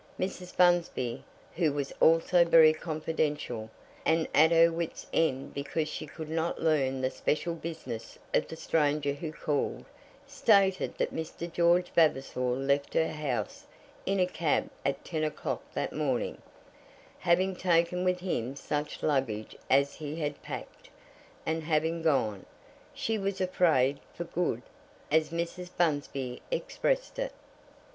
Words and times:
Mrs. 0.19 0.57
Bunsby, 0.57 1.23
who 1.57 1.71
was 1.73 1.91
also 2.01 2.43
very 2.43 2.73
confidential, 2.73 3.69
and 4.03 4.27
at 4.33 4.51
her 4.51 4.71
wits' 4.71 5.05
end 5.13 5.53
because 5.53 5.87
she 5.87 6.07
could 6.07 6.27
not 6.27 6.59
learn 6.59 7.01
the 7.01 7.11
special 7.11 7.53
business 7.53 8.17
of 8.33 8.47
the 8.47 8.55
stranger 8.55 9.13
who 9.13 9.31
called, 9.31 9.85
stated 10.25 10.97
that 10.97 11.13
Mr. 11.13 11.53
George 11.53 11.91
Vavasor 11.91 12.39
left 12.39 12.95
her 12.95 13.09
house 13.11 13.67
in 14.07 14.19
a 14.19 14.25
cab 14.25 14.71
at 14.83 15.05
ten 15.05 15.23
o'clock 15.23 15.61
that 15.75 15.93
morning, 15.93 16.41
having 17.19 17.55
taken 17.55 18.03
with 18.03 18.21
him 18.21 18.55
such 18.55 19.03
luggage 19.03 19.55
as 19.69 19.93
he 19.93 20.15
had 20.19 20.41
packed, 20.41 20.89
and 21.45 21.61
having 21.61 22.01
gone, 22.01 22.47
"she 22.91 23.19
was 23.19 23.39
afraid, 23.39 23.99
for 24.15 24.23
good," 24.23 24.63
as 25.11 25.29
Mrs. 25.29 25.69
Bunsby 25.77 26.41
expressed 26.51 27.19
it. 27.19 27.33